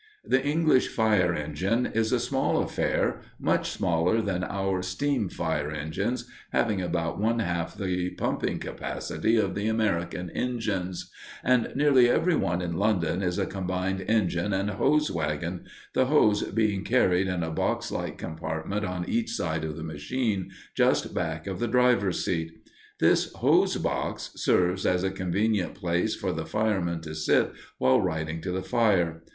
[0.25, 6.27] The English fire engine is a small affair, much smaller than our steam fire engines,
[6.51, 11.11] having about one half the pumping capacity of the American engines;
[11.43, 16.41] and nearly every one in London is a combined engine and hose wagon, the hose
[16.45, 21.45] being carried in a box like compartment on each side of the machine, just back
[21.45, 22.63] of the driver's seat.
[22.99, 28.41] This "hose box" serves as a convenient place for the firemen to sit while riding
[28.41, 29.21] to the fire.